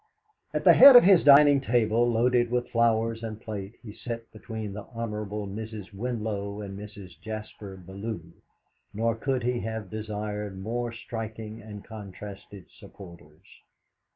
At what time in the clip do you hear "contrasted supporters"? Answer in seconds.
11.85-13.45